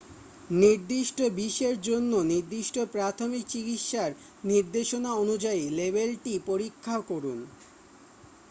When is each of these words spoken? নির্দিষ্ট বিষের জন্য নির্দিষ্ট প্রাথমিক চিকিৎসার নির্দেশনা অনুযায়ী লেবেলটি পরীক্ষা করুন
নির্দিষ্ট 0.61 1.17
বিষের 1.35 1.75
জন্য 1.81 2.11
নির্দিষ্ট 2.31 2.75
প্রাথমিক 2.93 3.43
চিকিৎসার 3.47 4.09
নির্দেশনা 4.43 5.11
অনুযায়ী 5.15 5.63
লেবেলটি 5.71 6.33
পরীক্ষা 6.47 6.95
করুন 7.09 7.39